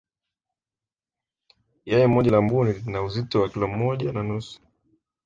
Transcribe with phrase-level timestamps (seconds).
[1.85, 4.61] yai moja la mbuni lina uzito wa kilo moja na nusu